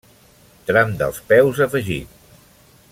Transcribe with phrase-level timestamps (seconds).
[0.69, 2.17] Tram dels peus afegit.